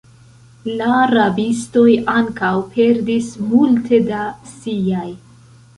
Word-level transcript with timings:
La 0.79 0.93
rabistoj 1.11 1.85
ankaŭ 2.15 2.51
perdis 2.73 3.31
multe 3.53 4.05
da 4.13 4.25
siaj. 4.59 5.09